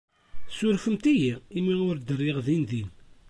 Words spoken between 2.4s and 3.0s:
dindin.